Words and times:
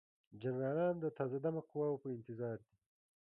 جنرالان 0.41 0.95
د 0.99 1.05
تازه 1.17 1.37
دمه 1.45 1.61
قواوو 1.69 2.01
په 2.03 2.07
انتظار 2.15 2.57
دي. 2.65 2.75